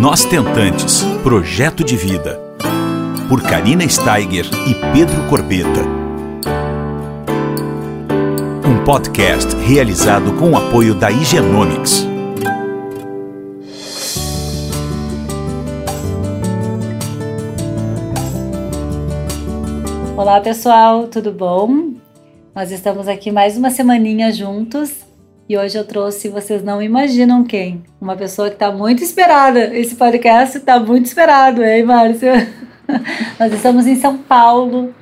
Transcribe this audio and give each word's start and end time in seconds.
Nós 0.00 0.24
Tentantes 0.24 1.02
Projeto 1.22 1.84
de 1.84 1.96
Vida. 1.96 2.40
Por 3.28 3.42
Karina 3.42 3.86
Steiger 3.86 4.46
e 4.66 4.74
Pedro 4.92 5.28
Corbeta. 5.28 5.82
Um 8.66 8.82
podcast 8.84 9.54
realizado 9.56 10.32
com 10.38 10.52
o 10.52 10.56
apoio 10.56 10.94
da 10.94 11.10
Higienomics. 11.10 12.06
Olá 20.16 20.40
pessoal, 20.40 21.06
tudo 21.08 21.30
bom? 21.32 21.92
Nós 22.54 22.70
estamos 22.70 23.06
aqui 23.06 23.30
mais 23.30 23.58
uma 23.58 23.70
semaninha 23.70 24.32
juntos 24.32 25.11
e 25.52 25.58
hoje 25.58 25.76
eu 25.76 25.84
trouxe, 25.84 26.30
vocês 26.30 26.64
não 26.64 26.80
imaginam 26.80 27.44
quem, 27.44 27.82
uma 28.00 28.16
pessoa 28.16 28.48
que 28.48 28.54
está 28.54 28.72
muito 28.72 29.02
esperada. 29.02 29.76
Esse 29.76 29.94
podcast 29.96 30.56
está 30.56 30.80
muito 30.80 31.04
esperado, 31.04 31.62
hein, 31.62 31.84
Márcia? 31.84 32.50
Nós 33.38 33.52
estamos 33.52 33.86
em 33.86 33.94
São 33.96 34.16
Paulo. 34.16 34.94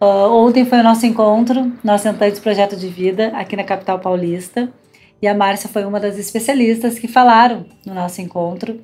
Uh, 0.00 0.32
ontem 0.32 0.64
foi 0.64 0.78
o 0.78 0.82
nosso 0.82 1.04
encontro, 1.04 1.70
nosso 1.84 2.08
Antantes 2.08 2.40
Projeto 2.40 2.74
de 2.74 2.88
Vida, 2.88 3.32
aqui 3.34 3.54
na 3.54 3.64
capital 3.64 3.98
paulista. 3.98 4.72
E 5.20 5.28
a 5.28 5.34
Márcia 5.34 5.68
foi 5.68 5.84
uma 5.84 6.00
das 6.00 6.16
especialistas 6.16 6.98
que 6.98 7.06
falaram 7.06 7.66
no 7.84 7.92
nosso 7.92 8.22
encontro. 8.22 8.80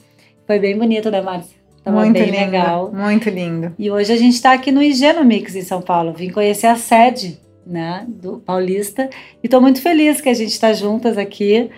Foi 0.47 0.59
bem 0.59 0.77
bonito, 0.77 1.11
né, 1.11 1.23
Márcia? 1.23 1.57
Tava 1.83 2.01
muito 2.01 2.13
bem 2.13 2.25
lindo, 2.27 2.37
legal. 2.37 2.93
Muito 2.93 3.30
lindo. 3.30 3.75
E 3.79 3.91
hoje 3.91 4.13
a 4.13 4.16
gente 4.16 4.35
está 4.35 4.52
aqui 4.52 4.71
no 4.71 4.83
Higienomics 4.83 5.57
em 5.57 5.63
São 5.63 5.80
Paulo. 5.80 6.13
Vim 6.13 6.29
conhecer 6.29 6.66
a 6.66 6.77
sede 6.77 7.41
né, 7.69 8.05
do 8.09 8.39
Paulista. 8.39 9.09
E 9.43 9.47
estou 9.47 9.61
muito 9.61 9.81
feliz 9.81 10.21
que 10.21 10.29
a 10.29 10.35
gente 10.35 10.51
está 10.51 10.73
juntas 10.73 11.19
aqui, 11.19 11.71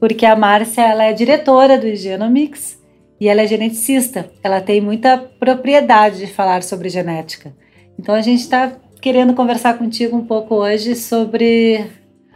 porque 0.00 0.26
a 0.26 0.36
Márcia 0.36 0.82
ela 0.82 1.04
é 1.04 1.12
diretora 1.12 1.78
do 1.78 1.86
Higienomics 1.86 2.78
e 3.20 3.28
ela 3.28 3.42
é 3.42 3.46
geneticista. 3.46 4.30
Ela 4.42 4.60
tem 4.60 4.80
muita 4.80 5.16
propriedade 5.16 6.18
de 6.18 6.26
falar 6.26 6.62
sobre 6.62 6.88
genética. 6.88 7.54
Então 7.98 8.14
a 8.14 8.20
gente 8.20 8.40
está 8.40 8.76
querendo 9.00 9.34
conversar 9.34 9.78
contigo 9.78 10.16
um 10.16 10.26
pouco 10.26 10.56
hoje 10.56 10.94
sobre 10.94 11.86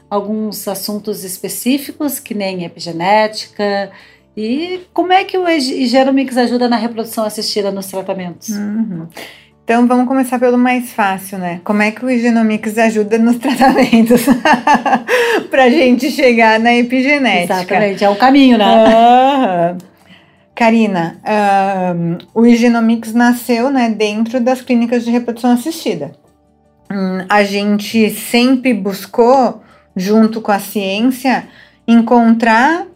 alguns 0.09 0.67
assuntos 0.67 1.25
específicos, 1.25 2.19
que 2.19 2.35
nem 2.35 2.65
epigenética, 2.65 3.91
e 4.37 4.81
como 4.95 5.13
é 5.13 5.25
que 5.25 5.37
o 5.37 5.49
Higienomics 5.49 6.37
ajuda 6.37 6.69
na 6.69 6.77
reprodução 6.77 7.25
assistida 7.25 7.71
nos 7.71 7.87
tratamentos? 7.87 8.49
Uhum. 8.49 9.09
Então 9.71 9.87
vamos 9.87 10.09
começar 10.09 10.37
pelo 10.41 10.59
mais 10.59 10.91
fácil, 10.91 11.39
né? 11.39 11.61
Como 11.63 11.81
é 11.81 11.93
que 11.93 12.05
o 12.05 12.19
Genomics 12.19 12.77
ajuda 12.77 13.17
nos 13.19 13.39
tratamentos 13.39 14.23
para 15.49 15.63
a 15.63 15.71
gente 15.71 16.11
chegar 16.11 16.59
na 16.59 16.75
epigenética? 16.75 17.55
Exatamente, 17.55 18.05
é 18.05 18.11
o 18.11 18.17
caminho, 18.17 18.59
né? 18.59 18.67
Uhum. 18.67 19.79
Karina, 20.57 21.21
um, 21.95 22.19
o 22.35 22.53
Genomics 22.53 23.15
nasceu 23.15 23.71
né, 23.71 23.89
dentro 23.89 24.41
das 24.41 24.61
clínicas 24.61 25.05
de 25.05 25.13
reprodução 25.13 25.53
assistida. 25.53 26.11
Hum, 26.91 27.25
a 27.29 27.45
gente 27.45 28.11
sempre 28.11 28.75
buscou, 28.75 29.63
junto 29.95 30.41
com 30.41 30.51
a 30.51 30.59
ciência, 30.59 31.45
encontrar 31.87 32.89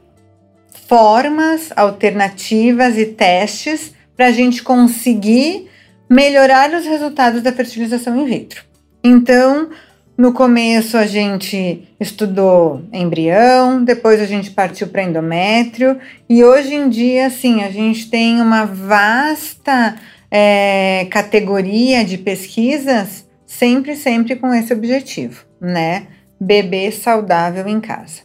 formas 0.89 1.73
alternativas 1.77 2.99
e 2.99 3.07
testes 3.07 3.95
para 4.17 4.27
a 4.27 4.33
gente 4.33 4.61
conseguir 4.61 5.73
melhorar 6.09 6.73
os 6.73 6.85
resultados 6.85 7.43
da 7.43 7.53
fertilização 7.53 8.17
in 8.17 8.27
vitro. 8.27 8.63
Então, 9.03 9.71
no 10.17 10.33
começo 10.33 10.97
a 10.97 11.07
gente 11.07 11.89
estudou 11.99 12.83
embrião, 12.93 13.83
depois 13.83 14.21
a 14.21 14.27
gente 14.27 14.51
partiu 14.51 14.87
para 14.87 15.03
endométrio 15.03 15.99
e 16.29 16.45
hoje 16.45 16.75
em 16.75 16.89
dia, 16.89 17.29
sim, 17.31 17.63
a 17.63 17.71
gente 17.71 18.09
tem 18.09 18.41
uma 18.41 18.65
vasta 18.65 19.97
é, 20.31 21.07
categoria 21.11 22.05
de 22.05 22.19
pesquisas, 22.19 23.27
sempre, 23.47 23.97
sempre 23.97 24.37
com 24.37 24.53
esse 24.55 24.73
objetivo, 24.73 25.45
né? 25.61 26.07
Bebê 26.41 26.91
saudável 26.91 27.67
em 27.69 27.81
casa. 27.81 28.23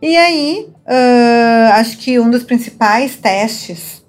E 0.00 0.16
aí, 0.16 0.66
uh, 0.68 1.72
acho 1.74 1.98
que 1.98 2.18
um 2.18 2.28
dos 2.28 2.42
principais 2.42 3.14
testes, 3.14 4.01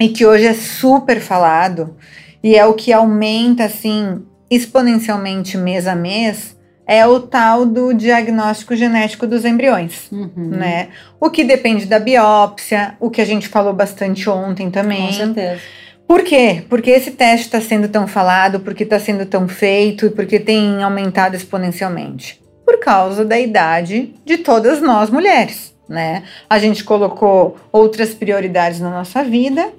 e 0.00 0.08
que 0.08 0.24
hoje 0.24 0.46
é 0.46 0.54
super 0.54 1.20
falado, 1.20 1.94
e 2.42 2.56
é 2.56 2.64
o 2.64 2.72
que 2.72 2.90
aumenta 2.90 3.64
assim 3.64 4.22
exponencialmente 4.50 5.58
mês 5.58 5.86
a 5.86 5.94
mês, 5.94 6.58
é 6.86 7.06
o 7.06 7.20
tal 7.20 7.64
do 7.64 7.92
diagnóstico 7.92 8.74
genético 8.74 9.26
dos 9.26 9.44
embriões, 9.44 10.10
uhum. 10.10 10.30
né? 10.36 10.88
O 11.20 11.30
que 11.30 11.44
depende 11.44 11.86
da 11.86 12.00
biópsia, 12.00 12.96
o 12.98 13.10
que 13.10 13.20
a 13.20 13.24
gente 13.24 13.46
falou 13.46 13.72
bastante 13.72 14.28
ontem 14.28 14.70
também. 14.70 15.06
Com 15.06 15.12
certeza. 15.12 15.60
Por 16.08 16.24
quê? 16.24 16.64
Porque 16.68 16.90
esse 16.90 17.12
teste 17.12 17.46
está 17.46 17.60
sendo 17.60 17.86
tão 17.86 18.08
falado, 18.08 18.58
porque 18.58 18.82
está 18.82 18.98
sendo 18.98 19.24
tão 19.24 19.46
feito 19.46 20.06
e 20.06 20.10
porque 20.10 20.40
tem 20.40 20.82
aumentado 20.82 21.36
exponencialmente? 21.36 22.42
Por 22.64 22.80
causa 22.80 23.24
da 23.24 23.38
idade 23.38 24.12
de 24.24 24.38
todas 24.38 24.80
nós 24.80 25.10
mulheres, 25.10 25.72
né? 25.88 26.24
A 26.48 26.58
gente 26.58 26.82
colocou 26.82 27.56
outras 27.70 28.12
prioridades 28.12 28.80
na 28.80 28.90
nossa 28.90 29.22
vida 29.22 29.70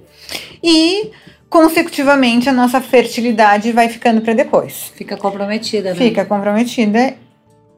e 0.64 1.12
consecutivamente 1.50 2.48
a 2.48 2.54
nossa 2.54 2.80
fertilidade 2.80 3.72
vai 3.72 3.90
ficando 3.90 4.22
para 4.22 4.34
depois. 4.34 4.92
Fica 4.96 5.18
comprometida, 5.18 5.90
né? 5.90 5.96
Fica 5.96 6.24
comprometida. 6.26 7.16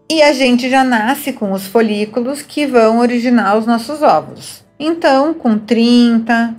E 0.09 0.21
a 0.21 0.33
gente 0.33 0.69
já 0.69 0.83
nasce 0.83 1.33
com 1.33 1.51
os 1.51 1.65
folículos 1.65 2.41
que 2.41 2.65
vão 2.65 2.99
originar 2.99 3.57
os 3.57 3.65
nossos 3.65 4.01
óvulos. 4.01 4.63
Então, 4.77 5.33
com 5.33 5.57
30 5.57 6.55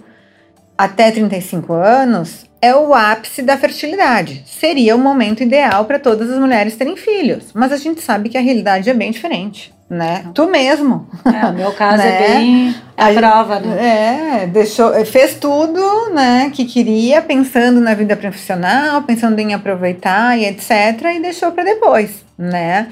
até 0.76 1.10
35 1.10 1.72
anos, 1.74 2.46
é 2.60 2.74
o 2.74 2.94
ápice 2.94 3.42
da 3.42 3.56
fertilidade. 3.56 4.42
Seria 4.46 4.96
o 4.96 4.98
momento 4.98 5.42
ideal 5.42 5.84
para 5.84 5.98
todas 5.98 6.30
as 6.30 6.38
mulheres 6.38 6.74
terem 6.74 6.96
filhos. 6.96 7.52
Mas 7.54 7.70
a 7.70 7.76
gente 7.76 8.00
sabe 8.00 8.28
que 8.28 8.38
a 8.38 8.40
realidade 8.40 8.88
é 8.88 8.94
bem 8.94 9.10
diferente 9.10 9.73
né? 9.88 10.30
Tu 10.34 10.46
mesmo. 10.46 11.08
É, 11.24 11.46
o 11.46 11.52
meu 11.52 11.72
caso 11.72 12.02
é 12.02 12.06
né? 12.10 12.24
é 12.24 12.28
bem 12.28 12.74
a, 12.96 13.12
prova, 13.12 13.60
né? 13.60 14.42
É, 14.42 14.46
deixou, 14.46 14.92
fez 15.04 15.34
tudo, 15.34 16.10
né, 16.12 16.50
que 16.52 16.64
queria, 16.64 17.20
pensando 17.20 17.80
na 17.80 17.94
vida 17.94 18.16
profissional, 18.16 19.02
pensando 19.02 19.38
em 19.38 19.54
aproveitar 19.54 20.38
e 20.38 20.46
etc, 20.46 21.16
e 21.16 21.20
deixou 21.20 21.52
para 21.52 21.64
depois, 21.64 22.24
né? 22.38 22.88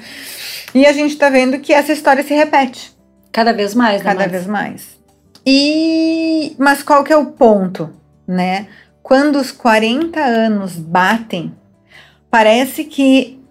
E 0.73 0.85
a 0.85 0.93
gente 0.93 1.15
tá 1.15 1.29
vendo 1.29 1.59
que 1.59 1.73
essa 1.73 1.93
história 1.93 2.23
se 2.23 2.33
repete. 2.33 2.93
Cada 3.31 3.53
vez 3.53 3.73
mais, 3.73 4.03
né? 4.03 4.13
Cada 4.13 4.27
vez 4.27 4.47
mais. 4.47 4.97
E 5.45 6.55
mas 6.57 6.81
qual 6.83 7.03
que 7.03 7.11
é 7.11 7.17
o 7.17 7.27
ponto, 7.27 7.89
né? 8.27 8.67
Quando 9.01 9.35
os 9.37 9.51
40 9.51 10.19
anos 10.19 10.77
batem, 10.77 11.53
parece 12.31 12.85
que 12.85 13.42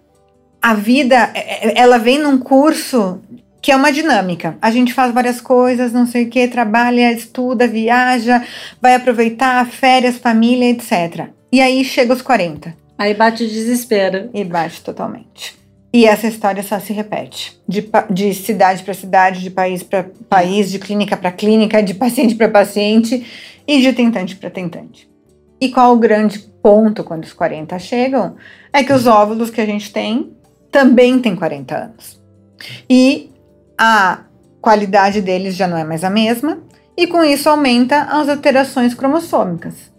a 0.63 0.73
vida, 0.73 1.29
é, 1.33 1.67
é, 1.67 1.73
ela 1.77 1.97
vem 1.97 2.17
num 2.17 2.37
curso 2.37 3.19
que 3.61 3.69
é 3.69 3.75
uma 3.75 3.91
dinâmica. 3.91 4.57
A 4.61 4.71
gente 4.71 4.93
faz 4.93 5.13
várias 5.13 5.41
coisas, 5.41 5.91
não 5.91 6.07
sei 6.07 6.23
o 6.23 6.29
que, 6.29 6.47
trabalha, 6.47 7.11
estuda, 7.11 7.67
viaja, 7.67 8.41
vai 8.81 8.95
aproveitar 8.95 9.65
férias, 9.67 10.17
família, 10.17 10.69
etc. 10.69 11.27
E 11.51 11.59
aí 11.59 11.83
chega 11.83 12.13
os 12.13 12.21
40. 12.21 12.73
Aí 12.97 13.13
bate 13.13 13.43
o 13.43 13.47
desespero. 13.47 14.29
E 14.33 14.43
bate 14.45 14.81
totalmente. 14.81 15.57
E 15.93 16.05
essa 16.05 16.27
história 16.27 16.63
só 16.63 16.79
se 16.79 16.93
repete. 16.93 17.59
De, 17.67 17.89
de 18.09 18.33
cidade 18.33 18.83
para 18.83 18.93
cidade, 18.93 19.41
de 19.41 19.49
país 19.49 19.83
para 19.83 20.05
país, 20.29 20.71
de 20.71 20.79
clínica 20.79 21.17
para 21.17 21.31
clínica, 21.31 21.83
de 21.83 21.93
paciente 21.93 22.35
para 22.35 22.47
paciente 22.47 23.25
e 23.67 23.81
de 23.81 23.91
tentante 23.91 24.37
para 24.37 24.49
tentante. 24.49 25.09
E 25.59 25.69
qual 25.69 25.93
o 25.93 25.99
grande 25.99 26.39
ponto 26.39 27.03
quando 27.03 27.25
os 27.25 27.33
40 27.33 27.77
chegam? 27.79 28.35
É 28.71 28.81
que 28.81 28.93
os 28.93 29.07
óvulos 29.07 29.49
que 29.49 29.61
a 29.61 29.65
gente 29.65 29.91
tem 29.91 30.31
também 30.73 31.19
tem 31.19 31.35
40 31.35 31.75
anos. 31.77 32.21
E 32.89 33.31
a 33.77 34.21
qualidade 34.59 35.21
deles 35.21 35.55
já 35.55 35.67
não 35.67 35.77
é 35.77 35.83
mais 35.83 36.03
a 36.03 36.09
mesma, 36.09 36.63
e 36.97 37.05
com 37.05 37.23
isso 37.23 37.47
aumenta 37.47 38.01
as 38.01 38.27
alterações 38.27 38.95
cromossômicas. 38.95 39.93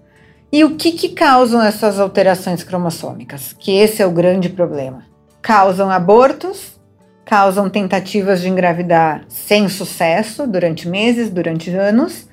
E 0.53 0.65
o 0.65 0.75
que, 0.75 0.93
que 0.93 1.11
causam 1.11 1.63
essas 1.63 2.01
alterações 2.01 2.65
cromossômicas? 2.65 3.53
Que 3.53 3.77
esse 3.77 4.03
é 4.03 4.07
o 4.07 4.11
grande 4.11 4.49
problema. 4.49 5.05
Causam 5.41 5.91
abortos, 5.91 6.81
causam 7.25 7.71
tentativas 7.71 8.41
de 8.41 8.49
engravidar 8.49 9.25
sem 9.29 9.69
sucesso 9.69 10.47
durante 10.47 10.89
meses, 10.89 11.31
durante 11.31 11.71
anos, 11.71 12.29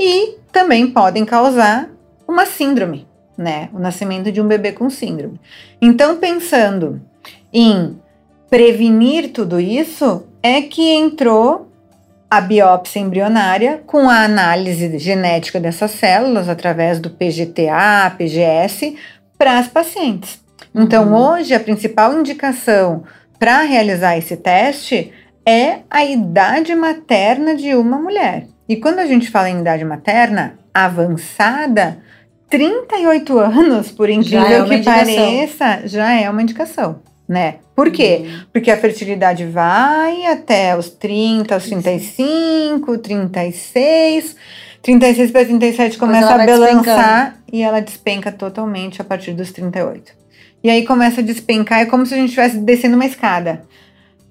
e 0.00 0.38
também 0.50 0.90
podem 0.90 1.26
causar 1.26 1.90
uma 2.26 2.46
síndrome, 2.46 3.06
né? 3.36 3.68
O 3.72 3.78
nascimento 3.78 4.32
de 4.32 4.40
um 4.40 4.48
bebê 4.48 4.72
com 4.72 4.88
síndrome. 4.88 5.38
Então, 5.80 6.16
pensando 6.16 7.00
em 7.52 7.98
prevenir 8.48 9.32
tudo 9.32 9.60
isso, 9.60 10.26
é 10.42 10.62
que 10.62 10.82
entrou 10.90 11.70
a 12.30 12.40
biópsia 12.40 13.00
embrionária 13.00 13.82
com 13.86 14.08
a 14.08 14.24
análise 14.24 14.98
genética 14.98 15.60
dessas 15.60 15.90
células 15.90 16.48
através 16.48 16.98
do 16.98 17.10
PGTA, 17.10 18.14
PGS, 18.16 18.96
para 19.36 19.58
as 19.58 19.68
pacientes. 19.68 20.40
Então, 20.74 21.08
uhum. 21.08 21.32
hoje, 21.32 21.54
a 21.54 21.60
principal 21.60 22.18
indicação 22.18 23.04
para 23.38 23.60
realizar 23.62 24.16
esse 24.16 24.36
teste 24.36 25.12
é 25.44 25.80
a 25.90 26.04
idade 26.04 26.74
materna 26.74 27.54
de 27.54 27.74
uma 27.74 27.98
mulher. 27.98 28.46
E 28.68 28.76
quando 28.76 29.00
a 29.00 29.06
gente 29.06 29.30
fala 29.30 29.50
em 29.50 29.60
idade 29.60 29.84
materna, 29.84 30.58
avançada, 30.72 31.98
38 32.48 33.38
anos, 33.38 33.90
por 33.90 34.08
incrível 34.08 34.64
é 34.64 34.68
que 34.68 34.74
indicação. 34.76 35.04
pareça, 35.04 35.82
já 35.86 36.12
é 36.12 36.30
uma 36.30 36.42
indicação, 36.42 37.00
né? 37.28 37.56
Por 37.74 37.90
quê? 37.90 38.22
Uhum. 38.22 38.40
Porque 38.52 38.70
a 38.70 38.76
fertilidade 38.76 39.44
vai 39.46 40.26
até 40.26 40.76
os 40.76 40.90
30, 40.90 41.56
os 41.56 41.64
35, 41.64 42.98
36. 42.98 44.36
36 44.82 45.30
para 45.30 45.44
37 45.44 45.96
começa 45.96 46.34
a 46.34 46.44
balançar 46.44 47.38
e 47.52 47.62
ela 47.62 47.80
despenca 47.80 48.32
totalmente 48.32 49.00
a 49.00 49.04
partir 49.04 49.32
dos 49.32 49.52
38. 49.52 50.12
E 50.64 50.70
aí 50.70 50.84
começa 50.84 51.20
a 51.20 51.24
despencar, 51.24 51.80
é 51.80 51.86
como 51.86 52.04
se 52.04 52.14
a 52.14 52.16
gente 52.16 52.28
estivesse 52.28 52.58
descendo 52.58 52.96
uma 52.96 53.06
escada. 53.06 53.62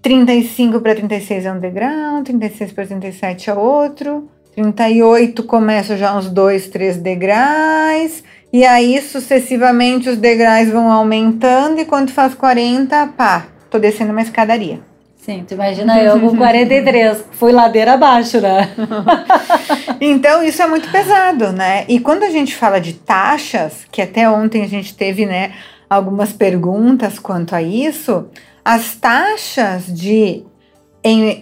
35 0.01 0.79
para 0.81 0.95
36 0.95 1.45
é 1.45 1.51
um 1.51 1.59
degrau, 1.59 2.23
36 2.23 2.71
para 2.71 2.85
37 2.85 3.49
é 3.49 3.53
outro, 3.53 4.29
38 4.55 5.43
começa 5.43 5.95
já 5.95 6.15
uns 6.17 6.29
2, 6.29 6.67
3 6.67 6.97
degraus, 6.97 8.23
e 8.51 8.65
aí 8.65 9.01
sucessivamente 9.01 10.09
os 10.09 10.17
degraus 10.17 10.69
vão 10.69 10.91
aumentando, 10.91 11.79
e 11.79 11.85
quando 11.85 12.11
faz 12.11 12.33
40, 12.33 13.07
pá, 13.17 13.47
tô 13.69 13.79
descendo 13.79 14.11
uma 14.11 14.21
escadaria. 14.21 14.79
Sim, 15.17 15.45
tu 15.47 15.53
imagina 15.53 16.01
eu 16.01 16.19
com 16.19 16.33
43, 16.35 17.25
fui 17.31 17.51
ladeira 17.51 17.93
abaixo, 17.93 18.41
né? 18.41 18.69
Então, 20.03 20.43
isso 20.43 20.59
é 20.63 20.67
muito 20.67 20.89
pesado, 20.91 21.51
né? 21.51 21.85
E 21.87 21.99
quando 21.99 22.23
a 22.23 22.29
gente 22.31 22.55
fala 22.55 22.81
de 22.81 22.93
taxas, 22.93 23.85
que 23.91 24.01
até 24.01 24.27
ontem 24.27 24.63
a 24.63 24.67
gente 24.67 24.95
teve, 24.95 25.27
né, 25.27 25.51
algumas 25.87 26.33
perguntas 26.33 27.19
quanto 27.19 27.53
a 27.53 27.61
isso, 27.61 28.25
as 28.65 28.95
taxas 28.95 29.85
de, 29.85 30.43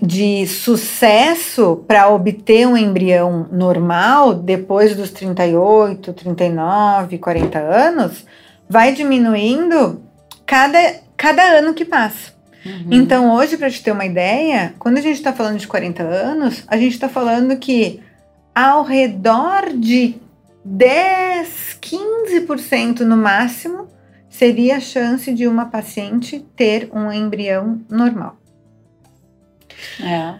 de 0.01 0.47
sucesso 0.47 1.83
para 1.87 2.09
obter 2.09 2.65
um 2.65 2.77
embrião 2.77 3.47
normal 3.51 4.33
depois 4.33 4.95
dos 4.95 5.11
38, 5.11 6.13
39, 6.13 7.17
40 7.17 7.59
anos 7.59 8.25
vai 8.69 8.93
diminuindo 8.93 10.01
cada, 10.45 10.95
cada 11.17 11.43
ano 11.43 11.73
que 11.73 11.83
passa. 11.83 12.37
Então, 12.91 13.33
hoje, 13.33 13.57
para 13.57 13.69
te 13.69 13.81
ter 13.81 13.91
uma 13.91 14.05
ideia, 14.05 14.73
quando 14.77 14.97
a 14.97 15.01
gente 15.01 15.15
está 15.15 15.33
falando 15.33 15.57
de 15.57 15.67
40 15.67 16.03
anos, 16.03 16.63
a 16.67 16.77
gente 16.77 16.93
está 16.93 17.07
falando 17.07 17.57
que 17.57 18.01
ao 18.53 18.83
redor 18.83 19.71
de 19.73 20.15
10, 20.63 21.79
15% 21.81 23.01
no 23.01 23.15
máximo 23.15 23.87
seria 24.29 24.77
a 24.77 24.79
chance 24.79 25.33
de 25.33 25.47
uma 25.47 25.65
paciente 25.65 26.45
ter 26.55 26.89
um 26.93 27.11
embrião 27.11 27.81
normal. 27.89 28.38
É. 30.01 30.35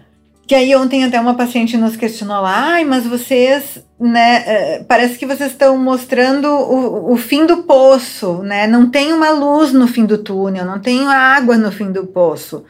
Que 0.46 0.54
aí 0.54 0.74
ontem 0.74 1.04
até 1.04 1.20
uma 1.20 1.34
paciente 1.34 1.76
nos 1.76 1.96
questionou 1.96 2.42
lá, 2.42 2.72
ai, 2.72 2.84
mas 2.84 3.06
vocês, 3.06 3.84
né, 4.00 4.42
eh, 4.46 4.84
parece 4.88 5.16
que 5.16 5.24
vocês 5.24 5.52
estão 5.52 5.78
mostrando 5.78 6.48
o, 6.48 7.12
o 7.12 7.16
fim 7.16 7.46
do 7.46 7.62
poço, 7.62 8.42
né? 8.42 8.66
Não 8.66 8.90
tem 8.90 9.12
uma 9.12 9.30
luz 9.30 9.72
no 9.72 9.86
fim 9.86 10.04
do 10.04 10.18
túnel, 10.18 10.64
não 10.64 10.80
tem 10.80 11.06
água 11.06 11.56
no 11.56 11.70
fim 11.70 11.92
do 11.92 12.04
poço. 12.04 12.64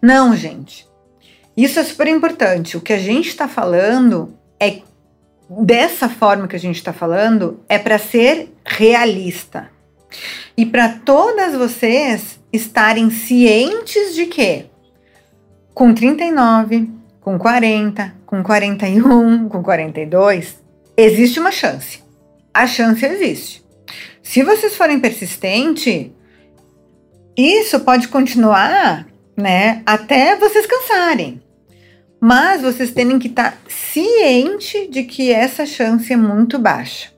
Não, 0.00 0.34
gente. 0.34 0.86
Isso 1.54 1.78
é 1.78 1.84
super 1.84 2.06
importante. 2.06 2.76
O 2.76 2.80
que 2.80 2.94
a 2.94 2.98
gente 2.98 3.28
está 3.28 3.46
falando 3.46 4.34
é 4.58 4.78
dessa 5.50 6.08
forma 6.08 6.48
que 6.48 6.56
a 6.56 6.60
gente 6.60 6.76
está 6.76 6.92
falando 6.92 7.60
é 7.68 7.78
para 7.78 7.98
ser 7.98 8.54
realista 8.64 9.68
e 10.56 10.66
para 10.66 10.88
todas 11.04 11.54
vocês 11.54 12.38
estarem 12.52 13.10
cientes 13.10 14.14
de 14.14 14.26
que 14.26 14.66
com 15.78 15.94
39, 15.94 16.90
com 17.20 17.38
40, 17.38 18.12
com 18.26 18.42
41, 18.42 19.48
com 19.48 19.62
42, 19.62 20.58
existe 20.96 21.38
uma 21.38 21.52
chance. 21.52 22.02
A 22.52 22.66
chance 22.66 23.06
existe. 23.06 23.64
Se 24.20 24.42
vocês 24.42 24.74
forem 24.74 24.98
persistentes, 24.98 26.10
isso 27.36 27.78
pode 27.78 28.08
continuar, 28.08 29.06
né, 29.36 29.80
até 29.86 30.34
vocês 30.34 30.66
cansarem. 30.66 31.40
Mas 32.20 32.62
vocês 32.62 32.90
têm 32.90 33.16
que 33.16 33.28
estar 33.28 33.56
ciente 33.68 34.88
de 34.88 35.04
que 35.04 35.30
essa 35.30 35.64
chance 35.64 36.12
é 36.12 36.16
muito 36.16 36.58
baixa. 36.58 37.12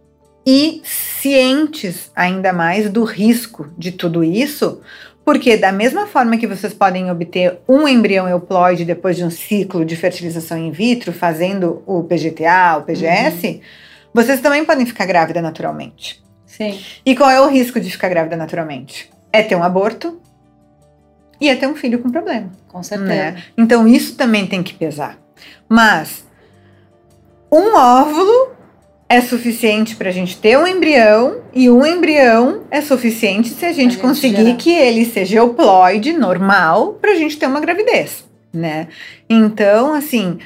E 0.47 0.83
cientes 0.85 2.11
ainda 2.15 2.53
mais 2.53 2.91
do 2.91 3.05
risco 3.05 3.73
de 3.79 3.91
tudo 3.93 4.23
isso, 4.23 4.83
porque 5.25 5.57
da 5.57 5.71
mesma 5.71 6.07
forma 6.07 6.37
que 6.37 6.47
vocês 6.47 6.73
podem 6.73 7.11
obter 7.11 7.59
um 7.69 7.87
embrião 7.87 8.29
euploide 8.29 8.85
depois 8.85 9.17
de 9.17 9.25
um 9.25 9.31
ciclo 9.31 9.85
de 9.85 9.97
fertilização 9.97 10.59
in 10.59 10.71
vitro, 10.71 11.13
fazendo 11.13 11.83
o 11.87 12.03
PGTA, 12.03 12.79
o 12.79 12.83
PGS, 12.83 13.61
vocês 14.13 14.41
também 14.41 14.65
podem 14.65 14.87
ficar 14.87 15.07
grávida 15.07 15.41
naturalmente. 15.41 16.23
Sim. 16.47 16.79
E 17.07 17.15
qual 17.15 17.31
é 17.31 17.41
o 17.41 17.49
risco 17.49 17.81
de 17.81 17.91
ficar 17.91 18.09
grávida 18.09 18.37
naturalmente? 18.37 19.11
É 19.33 19.43
ter 19.43 19.55
um 19.55 19.63
aborto 19.63 20.21
e 21.41 21.49
é 21.49 21.55
ter 21.55 21.67
um 21.67 21.77
filho 21.77 22.01
com 22.01 22.11
problema. 22.11 22.51
Com 22.69 22.83
certeza. 22.83 23.09
Né? 23.09 23.43
Então 23.57 23.87
isso 23.87 24.17
também 24.17 24.47
tem 24.47 24.63
que 24.63 24.75
pesar. 24.75 25.19
Mas 25.69 26.25
um 27.51 27.77
óvulo 27.77 28.53
é 29.11 29.21
suficiente 29.21 29.97
para 29.97 30.09
a 30.09 30.13
gente 30.13 30.37
ter 30.37 30.57
um 30.57 30.65
embrião 30.65 31.43
e 31.53 31.69
um 31.69 31.85
embrião 31.85 32.63
é 32.71 32.81
suficiente 32.81 33.49
se 33.49 33.67
a 33.67 33.73
gente 33.73 33.95
gente 33.95 33.99
conseguir 33.99 34.45
gerar. 34.45 34.57
que 34.57 34.71
ele 34.71 35.05
seja 35.05 35.39
euploide 35.39 36.13
normal 36.13 36.95
para 36.95 37.11
a 37.11 37.15
gente 37.17 37.37
ter 37.37 37.47
uma 37.47 37.59
gravidez, 37.59 38.25
né? 38.53 38.87
Então, 39.29 39.93
assim, 39.93 40.39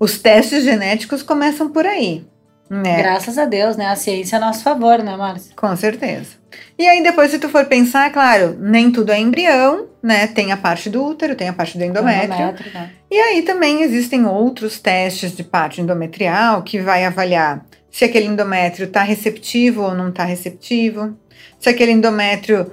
os 0.00 0.18
testes 0.18 0.64
genéticos 0.64 1.22
começam 1.22 1.68
por 1.68 1.84
aí, 1.84 2.24
né? 2.68 2.98
Graças 2.98 3.38
a 3.38 3.44
Deus, 3.44 3.76
né? 3.76 3.86
A 3.86 3.96
ciência 3.96 4.36
é 4.36 4.38
a 4.38 4.40
nosso 4.40 4.62
favor, 4.62 4.98
né, 5.02 5.16
Márcia? 5.16 5.52
Com 5.56 5.74
certeza. 5.76 6.38
E 6.78 6.86
aí 6.86 7.02
depois, 7.02 7.30
se 7.30 7.38
tu 7.38 7.48
for 7.48 7.64
pensar, 7.66 8.10
claro, 8.12 8.56
nem 8.60 8.90
tudo 8.90 9.12
é 9.12 9.18
embrião, 9.18 9.86
né? 10.02 10.26
Tem 10.26 10.52
a 10.52 10.56
parte 10.56 10.88
do 10.88 11.04
útero, 11.04 11.34
tem 11.34 11.48
a 11.48 11.52
parte 11.52 11.76
do 11.76 11.84
endométrio. 11.84 12.34
Endométrio, 12.34 12.72
né? 12.72 12.90
E 13.10 13.16
aí 13.18 13.42
também 13.42 13.82
existem 13.82 14.26
outros 14.26 14.78
testes 14.78 15.36
de 15.36 15.42
parte 15.42 15.80
endometrial 15.80 16.62
que 16.62 16.78
vai 16.80 17.04
avaliar 17.04 17.64
se 17.90 18.04
aquele 18.04 18.26
endométrio 18.26 18.86
está 18.86 19.02
receptivo 19.02 19.82
ou 19.82 19.94
não 19.94 20.10
está 20.10 20.24
receptivo, 20.24 21.16
se 21.58 21.68
aquele 21.68 21.92
endométrio 21.92 22.70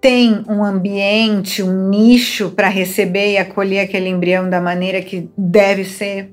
tem 0.00 0.44
um 0.48 0.64
ambiente, 0.64 1.62
um 1.62 1.88
nicho 1.88 2.50
para 2.50 2.68
receber 2.68 3.32
e 3.32 3.38
acolher 3.38 3.80
aquele 3.80 4.08
embrião 4.08 4.48
da 4.50 4.60
maneira 4.60 5.00
que 5.00 5.28
deve 5.36 5.84
ser, 5.84 6.32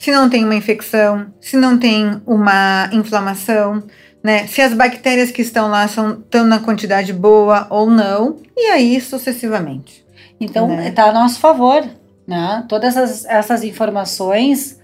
se 0.00 0.10
não 0.10 0.30
tem 0.30 0.42
uma 0.44 0.54
infecção, 0.54 1.26
se 1.38 1.58
não 1.58 1.78
tem 1.78 2.22
uma 2.26 2.88
inflamação, 2.90 3.82
né? 4.24 4.46
Se 4.46 4.62
as 4.62 4.72
bactérias 4.72 5.30
que 5.30 5.42
estão 5.42 5.68
lá 5.68 5.86
são 5.86 6.12
estão 6.12 6.44
na 6.44 6.58
quantidade 6.58 7.12
boa 7.12 7.66
ou 7.68 7.90
não, 7.90 8.38
e 8.56 8.70
aí 8.70 8.98
sucessivamente. 8.98 10.04
Então, 10.40 10.68
Né? 10.68 10.88
está 10.88 11.04
a 11.04 11.12
nosso 11.12 11.38
favor, 11.38 11.84
né? 12.26 12.64
Todas 12.66 12.96
essas, 12.96 13.24
essas 13.26 13.62
informações 13.62 14.80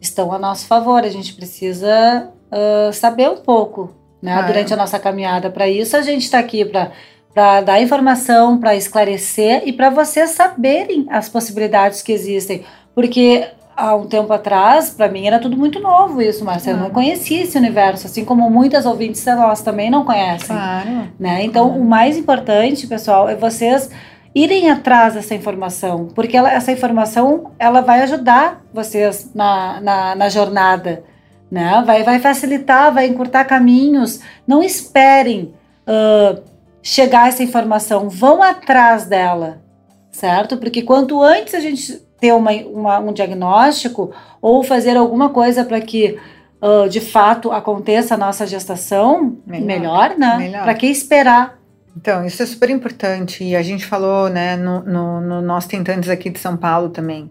estão 0.00 0.32
a 0.32 0.38
nosso 0.38 0.66
favor. 0.66 1.04
A 1.04 1.08
gente 1.10 1.34
precisa 1.34 2.28
ah, 2.50 2.90
saber 2.92 3.30
um 3.30 3.36
pouco, 3.36 3.94
né? 4.20 4.42
Durante 4.42 4.74
a 4.74 4.76
nossa 4.76 4.98
caminhada. 4.98 5.48
Para 5.48 5.68
isso, 5.68 5.96
a 5.96 6.02
gente 6.02 6.22
está 6.22 6.40
aqui 6.40 6.64
para 6.64 7.60
dar 7.60 7.80
informação, 7.80 8.58
para 8.58 8.74
esclarecer 8.74 9.62
e 9.64 9.72
para 9.72 9.90
vocês 9.90 10.30
saberem 10.30 11.06
as 11.08 11.28
possibilidades 11.28 12.02
que 12.02 12.10
existem. 12.10 12.64
Porque 12.96 13.46
há 13.76 13.94
um 13.94 14.06
tempo 14.06 14.32
atrás, 14.32 14.90
para 14.90 15.08
mim, 15.08 15.26
era 15.26 15.38
tudo 15.38 15.56
muito 15.56 15.78
novo 15.80 16.22
isso, 16.22 16.44
Marcia. 16.44 16.70
Eu 16.72 16.76
não 16.76 16.90
Claro. 16.90 16.94
conhecia 16.94 17.42
esse 17.42 17.58
universo, 17.58 18.06
assim 18.06 18.24
como 18.24 18.48
muitas 18.50 18.86
ouvintes 18.86 19.24
nós 19.26 19.60
também 19.62 19.90
não 19.90 20.04
conhecem 20.04 20.56
Claro. 20.56 21.08
né? 21.20 21.44
Então, 21.44 21.68
Uhum. 21.68 21.80
o 21.82 21.84
mais 21.84 22.16
importante, 22.16 22.86
pessoal, 22.86 23.28
é 23.28 23.34
vocês 23.36 23.90
irem 24.34 24.70
atrás 24.70 25.14
dessa 25.14 25.34
informação, 25.34 26.08
porque 26.14 26.36
ela- 26.36 26.52
essa 26.52 26.72
informação 26.72 27.52
ela 27.58 27.80
vai 27.80 28.02
ajudar 28.02 28.62
vocês 28.72 29.30
na, 29.34 29.80
na, 29.80 30.14
na 30.14 30.28
jornada, 30.28 31.04
né? 31.50 31.82
Vai, 31.86 32.02
vai 32.02 32.18
facilitar, 32.18 32.92
vai 32.92 33.06
encurtar 33.06 33.44
caminhos. 33.44 34.20
Não 34.46 34.62
esperem 34.62 35.54
ah, 35.86 36.38
chegar 36.82 37.28
essa 37.28 37.42
informação, 37.42 38.08
vão 38.08 38.42
atrás 38.42 39.06
dela, 39.06 39.62
certo? 40.10 40.56
Porque 40.56 40.82
quanto 40.82 41.22
antes 41.22 41.54
a 41.54 41.60
gente 41.60 42.02
ter 42.20 42.32
uma, 42.32 42.50
uma- 42.52 42.98
um 42.98 43.12
diagnóstico 43.12 44.12
ou 44.40 44.62
fazer 44.62 44.96
alguma 44.96 45.28
coisa 45.30 45.64
para 45.64 45.80
que 45.80 46.18
ah, 46.62 46.88
de 46.88 47.00
fato 47.00 47.52
aconteça 47.52 48.14
a 48.14 48.18
nossa 48.18 48.46
gestação, 48.46 49.36
Melhor. 49.46 49.66
melhor, 49.66 50.14
né? 50.18 50.36
Melhor. 50.38 50.62
Para 50.64 50.74
que 50.74 50.86
esperar? 50.86 51.58
Então, 51.96 52.24
isso 52.26 52.42
é 52.42 52.46
super 52.46 52.68
importante. 52.70 53.42
E 53.42 53.56
a 53.56 53.62
gente 53.62 53.84
falou, 53.86 54.28
né, 54.28 54.54
no, 54.56 54.82
no, 54.82 55.20
no 55.20 55.40
Nós 55.42 55.66
Tentantes 55.66 56.10
aqui 56.10 56.28
de 56.28 56.38
São 56.38 56.54
Paulo 56.56 56.90
também. 56.90 57.30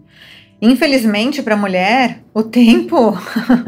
Infelizmente, 0.60 1.42
para 1.42 1.54
a 1.54 1.56
mulher, 1.56 2.20
o 2.32 2.42
tempo 2.42 3.16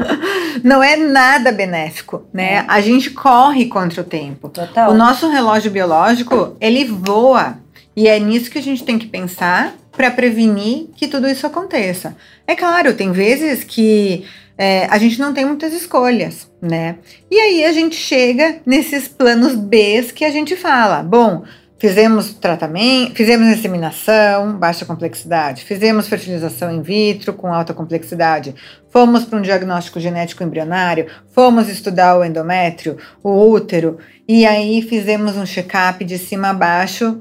não 0.63 0.81
é 0.83 0.97
nada 0.97 1.51
benéfico, 1.51 2.23
né? 2.33 2.53
É. 2.55 2.65
A 2.67 2.81
gente 2.81 3.11
corre 3.11 3.65
contra 3.67 4.01
o 4.01 4.03
tempo. 4.03 4.49
Total. 4.49 4.91
O 4.91 4.93
nosso 4.93 5.29
relógio 5.29 5.71
biológico, 5.71 6.55
ele 6.59 6.83
voa. 6.85 7.57
E 7.95 8.07
é 8.07 8.19
nisso 8.19 8.49
que 8.49 8.57
a 8.57 8.61
gente 8.61 8.83
tem 8.83 8.97
que 8.97 9.07
pensar 9.07 9.73
para 9.99 10.11
prevenir 10.11 10.87
que 10.95 11.09
tudo 11.09 11.27
isso 11.27 11.45
aconteça. 11.45 12.15
É 12.47 12.55
claro, 12.55 12.93
tem 12.93 13.11
vezes 13.11 13.65
que 13.65 14.25
é, 14.57 14.85
a 14.85 14.97
gente 14.97 15.19
não 15.19 15.33
tem 15.33 15.43
muitas 15.43 15.73
escolhas, 15.73 16.49
né? 16.61 16.99
E 17.29 17.37
aí 17.37 17.65
a 17.65 17.73
gente 17.73 17.97
chega 17.97 18.61
nesses 18.65 19.09
planos 19.09 19.55
B 19.55 20.01
que 20.15 20.23
a 20.23 20.29
gente 20.29 20.55
fala, 20.55 21.03
bom, 21.03 21.43
fizemos 21.77 22.33
tratamento, 22.33 23.13
fizemos 23.13 23.49
inseminação, 23.49 24.57
baixa 24.57 24.85
complexidade, 24.85 25.65
fizemos 25.65 26.07
fertilização 26.07 26.71
in 26.71 26.81
vitro 26.81 27.33
com 27.33 27.53
alta 27.53 27.73
complexidade, 27.73 28.55
fomos 28.89 29.25
para 29.25 29.37
um 29.37 29.41
diagnóstico 29.41 29.99
genético 29.99 30.45
embrionário, 30.45 31.07
fomos 31.35 31.67
estudar 31.67 32.17
o 32.17 32.23
endométrio, 32.23 32.95
o 33.21 33.49
útero, 33.49 33.97
e 34.25 34.45
aí 34.45 34.81
fizemos 34.81 35.35
um 35.35 35.45
check-up 35.45 36.05
de 36.05 36.17
cima 36.17 36.51
a 36.51 36.53
baixo 36.53 37.19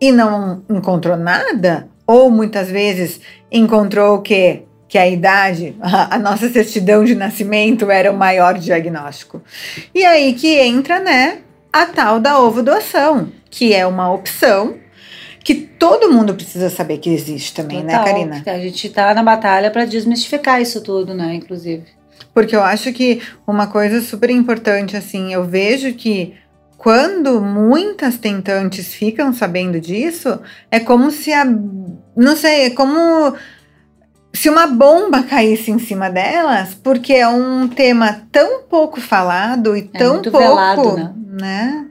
e 0.00 0.12
não 0.12 0.62
encontrou 0.70 1.16
nada, 1.16 1.88
ou 2.08 2.30
muitas 2.30 2.70
vezes 2.70 3.20
encontrou 3.52 4.16
o 4.16 4.22
quê? 4.22 4.62
que 4.88 4.96
a 4.96 5.06
idade, 5.06 5.76
a 5.82 6.18
nossa 6.18 6.48
certidão 6.48 7.04
de 7.04 7.14
nascimento 7.14 7.90
era 7.90 8.10
o 8.10 8.16
maior 8.16 8.58
diagnóstico. 8.58 9.42
E 9.94 10.02
aí 10.02 10.32
que 10.32 10.58
entra, 10.58 10.98
né, 10.98 11.40
a 11.70 11.84
tal 11.84 12.18
da 12.18 12.40
ovo 12.40 12.62
doação, 12.62 13.30
que 13.50 13.74
é 13.74 13.86
uma 13.86 14.10
opção 14.10 14.76
que 15.44 15.54
todo 15.54 16.10
mundo 16.10 16.34
precisa 16.34 16.70
saber 16.70 16.98
que 16.98 17.10
existe 17.10 17.52
também, 17.52 17.84
né, 17.84 17.98
Total, 17.98 18.04
né, 18.04 18.12
Karina? 18.12 18.42
A 18.46 18.58
gente 18.58 18.86
está 18.86 19.12
na 19.12 19.22
batalha 19.22 19.70
para 19.70 19.84
desmistificar 19.84 20.62
isso 20.62 20.82
tudo, 20.82 21.12
né, 21.12 21.34
inclusive. 21.34 21.84
Porque 22.32 22.56
eu 22.56 22.62
acho 22.62 22.90
que 22.92 23.20
uma 23.46 23.66
coisa 23.66 24.00
super 24.00 24.30
importante, 24.30 24.96
assim, 24.96 25.34
eu 25.34 25.44
vejo 25.44 25.92
que 25.92 26.34
quando 26.78 27.40
muitas 27.40 28.18
tentantes 28.18 28.94
ficam 28.94 29.34
sabendo 29.34 29.80
disso, 29.80 30.38
é 30.70 30.78
como 30.78 31.10
se 31.10 31.32
a. 31.32 31.44
Não 32.18 32.34
sei, 32.34 32.66
é 32.66 32.70
como 32.70 33.32
se 34.32 34.50
uma 34.50 34.66
bomba 34.66 35.22
caísse 35.22 35.70
em 35.70 35.78
cima 35.78 36.10
delas, 36.10 36.74
porque 36.74 37.12
é 37.12 37.28
um 37.28 37.68
tema 37.68 38.26
tão 38.32 38.64
pouco 38.64 39.00
falado 39.00 39.76
e 39.76 39.88
é 39.94 39.98
tão 39.98 40.14
muito 40.14 40.30
pouco. 40.32 40.44
Velado, 40.44 40.96
né? 40.96 41.14
né? 41.40 41.86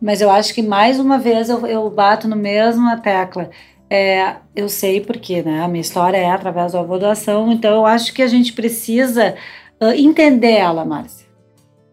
Mas 0.00 0.22
eu 0.22 0.30
acho 0.30 0.54
que 0.54 0.62
mais 0.62 0.98
uma 0.98 1.18
vez 1.18 1.50
eu, 1.50 1.66
eu 1.66 1.90
bato 1.90 2.26
no 2.26 2.36
mesmo 2.36 2.88
tecla. 3.02 3.50
É, 3.90 4.36
eu 4.56 4.66
sei 4.66 5.02
porque, 5.02 5.42
né? 5.42 5.62
A 5.62 5.68
minha 5.68 5.82
história 5.82 6.16
é 6.16 6.30
através 6.30 6.72
da 6.72 6.80
avaliação, 6.80 7.52
então 7.52 7.74
eu 7.74 7.84
acho 7.84 8.14
que 8.14 8.22
a 8.22 8.28
gente 8.28 8.54
precisa 8.54 9.34
uh, 9.78 9.92
entender 9.92 10.52
ela, 10.52 10.86
Márcia. 10.86 11.26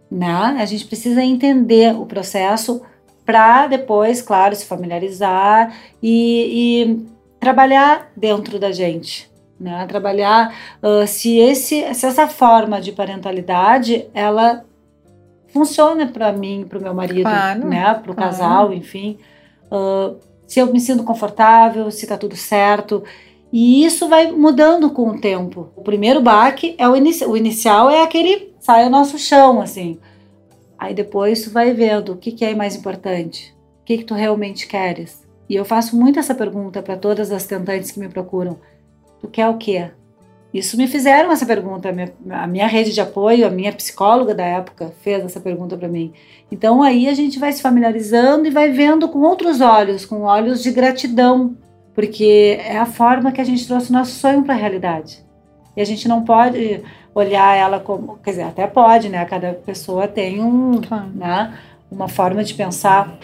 Né? 0.10 0.56
A 0.58 0.66
gente 0.66 0.86
precisa 0.86 1.22
entender 1.22 1.94
o 1.94 2.06
processo 2.06 2.82
para 3.26 3.68
depois, 3.68 4.22
claro, 4.22 4.56
se 4.56 4.66
familiarizar 4.66 5.76
e, 6.02 6.86
e 6.96 7.17
trabalhar 7.48 8.12
dentro 8.16 8.60
da 8.60 8.72
gente 8.72 9.30
né? 9.60 9.86
Trabalhar 9.88 10.54
uh, 10.84 11.08
se, 11.08 11.38
esse, 11.38 11.94
se 11.94 12.06
essa 12.06 12.28
forma 12.28 12.80
de 12.80 12.92
parentalidade 12.92 14.08
ela 14.14 14.64
funciona 15.48 16.08
para 16.08 16.32
mim, 16.32 16.66
para 16.68 16.78
o 16.78 16.82
meu 16.82 16.94
marido, 16.94 17.24
claro, 17.24 17.68
né? 17.68 17.94
Para 17.96 18.12
o 18.12 18.16
claro. 18.16 18.16
casal, 18.16 18.74
enfim. 18.74 19.18
Uh, 19.72 20.18
se 20.46 20.60
eu 20.60 20.72
me 20.72 20.80
sinto 20.80 21.04
confortável, 21.04 21.90
se 21.90 22.06
está 22.06 22.18
tudo 22.18 22.36
certo. 22.36 23.04
E 23.52 23.86
isso 23.86 24.08
vai 24.08 24.32
mudando 24.32 24.90
com 24.92 25.10
o 25.10 25.20
tempo. 25.20 25.70
O 25.76 25.82
primeiro 25.82 26.22
baque 26.22 26.76
é 26.78 26.88
o, 26.88 26.96
inici 26.96 27.26
o 27.26 27.36
inicial, 27.36 27.90
é 27.90 28.04
aquele 28.04 28.54
sai 28.60 28.86
o 28.86 28.90
nosso 28.90 29.18
chão, 29.18 29.62
assim. 29.62 29.98
Aí 30.78 30.94
depois 30.94 31.44
tu 31.44 31.50
vai 31.50 31.74
vendo 31.74 32.14
o 32.14 32.18
que, 32.18 32.32
que 32.32 32.46
é 32.46 32.54
mais 32.54 32.76
importante, 32.76 33.56
o 33.82 33.86
que, 33.86 33.98
que 33.98 34.04
tu 34.04 34.14
realmente 34.14 34.68
queres. 34.68 35.27
E 35.50 35.56
eu 35.56 35.64
faço 35.64 35.96
muito 35.96 36.20
essa 36.20 36.36
pergunta 36.36 36.82
para 36.82 36.98
todas 36.98 37.32
as 37.32 37.46
tentantes 37.46 37.92
que 37.92 38.00
me 38.00 38.10
procuram. 38.10 38.58
Tu 39.20 39.28
quer 39.28 39.48
o 39.48 39.58
quê? 39.58 39.90
Isso 40.54 40.78
me 40.78 40.88
fizeram 40.88 41.32
essa 41.32 41.46
pergunta. 41.46 41.90
A 41.90 41.92
minha, 41.92 42.14
a 42.32 42.48
minha, 42.48 42.68
rede 42.68 42.94
de 42.94 43.02
apoio, 43.02 43.46
a 43.46 43.50
minha 43.50 43.72
psicóloga 43.72 44.34
da 44.34 44.44
época 44.44 44.92
fez 45.02 45.24
essa 45.24 45.40
pergunta 45.40 45.78
para 45.78 45.88
mim. 45.88 46.14
Então 46.52 46.82
aí 46.82 47.08
a 47.08 47.14
gente 47.14 47.38
vai 47.40 47.52
se 47.52 47.62
familiarizando 47.62 48.48
e 48.48 48.52
vai 48.52 48.72
vendo 48.72 49.10
com 49.10 49.20
outros 49.20 49.62
olhos, 49.62 50.06
com 50.06 50.22
olhos 50.22 50.64
de 50.64 50.72
gratidão, 50.72 51.56
porque 51.94 52.58
é 52.64 52.78
a 52.78 52.86
forma 52.86 53.32
que 53.32 53.42
a 53.42 53.44
gente 53.44 53.68
trouxe 53.68 53.90
o 53.90 53.94
nosso 53.94 54.12
sonho 54.12 54.44
para 54.44 54.54
a 54.54 54.58
realidade. 54.58 55.26
E 55.76 55.82
a 55.82 55.86
gente 55.86 56.08
não 56.08 56.24
pode 56.24 56.82
olhar 57.14 57.56
ela 57.56 57.80
como, 57.80 58.18
quer 58.18 58.32
dizer, 58.32 58.44
até 58.44 58.66
pode, 58.66 59.10
né? 59.10 59.24
Cada 59.26 59.54
pessoa 59.54 60.08
tem 60.08 60.42
um, 60.42 60.82
claro. 60.82 61.10
né, 61.14 61.58
uma 61.92 62.08
forma 62.08 62.44
de 62.44 62.54
pensar, 62.54 63.18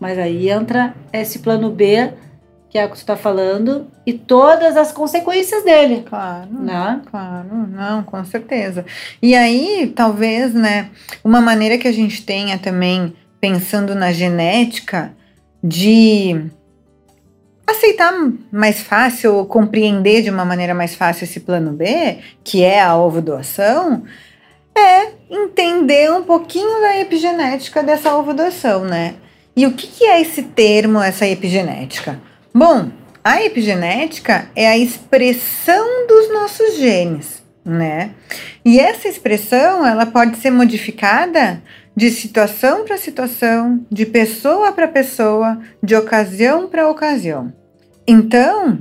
mas 0.00 0.18
aí 0.18 0.48
entra 0.50 0.94
esse 1.12 1.38
plano 1.38 1.70
B 1.70 2.12
que 2.76 2.78
é 2.78 2.84
o 2.84 2.88
que 2.88 2.96
tu 2.96 2.98
está 2.98 3.16
falando, 3.16 3.86
e 4.04 4.12
todas 4.12 4.76
as 4.76 4.92
consequências 4.92 5.64
dele. 5.64 6.04
Claro, 6.06 6.52
né? 6.52 7.00
claro, 7.10 7.48
não, 7.68 8.02
com 8.02 8.22
certeza. 8.22 8.84
E 9.22 9.34
aí, 9.34 9.92
talvez, 9.96 10.52
né, 10.52 10.90
uma 11.24 11.40
maneira 11.40 11.78
que 11.78 11.88
a 11.88 11.92
gente 11.92 12.22
tenha 12.24 12.58
também, 12.58 13.14
pensando 13.40 13.94
na 13.94 14.12
genética, 14.12 15.14
de 15.64 16.50
aceitar 17.66 18.12
mais 18.52 18.80
fácil, 18.80 19.36
ou 19.36 19.46
compreender 19.46 20.22
de 20.22 20.28
uma 20.28 20.44
maneira 20.44 20.74
mais 20.74 20.94
fácil 20.94 21.24
esse 21.24 21.40
plano 21.40 21.72
B, 21.72 22.18
que 22.44 22.62
é 22.62 22.82
a 22.82 22.94
ovo 22.94 23.22
doação, 23.22 24.02
é 24.76 25.12
entender 25.30 26.12
um 26.12 26.24
pouquinho 26.24 26.80
da 26.82 27.00
epigenética 27.00 27.82
dessa 27.82 28.14
ovo 28.14 28.34
doação, 28.34 28.84
né? 28.84 29.14
E 29.56 29.66
o 29.66 29.72
que, 29.72 30.04
é 30.04 30.20
esse 30.20 30.42
termo, 30.42 31.00
essa 31.00 31.26
epigenética? 31.26 32.20
Bom, 32.52 32.90
a 33.24 33.42
epigenética 33.42 34.50
é 34.54 34.68
a 34.68 34.76
expressão 34.76 36.06
dos 36.06 36.30
nossos 36.30 36.76
genes, 36.76 37.42
né? 37.64 38.10
E 38.62 38.78
essa 38.78 39.08
expressão, 39.08 39.86
ela 39.86 40.04
pode 40.04 40.36
ser 40.36 40.50
modificada 40.50 41.62
de 41.96 42.10
situação 42.10 42.84
para 42.84 42.98
situação, 42.98 43.84
de 43.90 44.04
pessoa 44.04 44.72
para 44.72 44.86
pessoa, 44.86 45.58
de 45.82 45.96
ocasião 45.96 46.68
para 46.68 46.90
ocasião. 46.90 47.50
Então, 48.06 48.78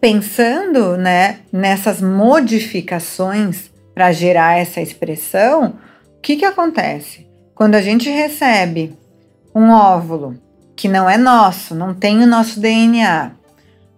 pensando, 0.00 0.96
né, 0.96 1.40
nessas 1.52 2.00
modificações 2.00 3.70
para 3.94 4.10
gerar 4.10 4.58
essa 4.58 4.80
expressão, 4.80 5.78
o 6.16 6.20
que 6.22 6.36
que 6.36 6.44
acontece? 6.46 7.26
Quando 7.54 7.74
a 7.74 7.82
gente 7.82 8.08
recebe 8.08 8.94
um 9.54 9.70
óvulo 9.70 10.36
que 10.74 10.88
não 10.88 11.08
é 11.08 11.16
nosso, 11.16 11.74
não 11.74 11.94
tem 11.94 12.22
o 12.22 12.26
nosso 12.26 12.58
DNA, 12.58 13.30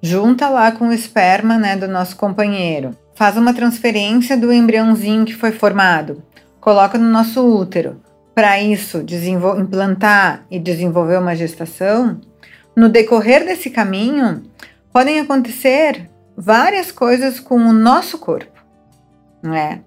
junta 0.02 0.48
lá 0.48 0.70
com 0.70 0.88
o 0.88 0.92
esperma 0.92 1.56
né, 1.56 1.76
do 1.76 1.88
nosso 1.88 2.16
companheiro, 2.16 2.90
faz 3.14 3.36
uma 3.36 3.54
transferência 3.54 4.36
do 4.36 4.52
embriãozinho 4.52 5.24
que 5.24 5.34
foi 5.34 5.52
formado, 5.52 6.22
coloca 6.60 6.98
no 6.98 7.08
nosso 7.08 7.42
útero, 7.42 8.02
para 8.34 8.60
isso 8.60 9.02
implantar 9.58 10.44
e 10.50 10.58
desenvolver 10.58 11.18
uma 11.18 11.34
gestação, 11.34 12.20
no 12.76 12.90
decorrer 12.90 13.46
desse 13.46 13.70
caminho 13.70 14.42
podem 14.92 15.18
acontecer 15.18 16.10
várias 16.36 16.92
coisas 16.92 17.40
com 17.40 17.56
o 17.56 17.72
nosso 17.72 18.18
corpo, 18.18 18.60
né? 19.42 19.80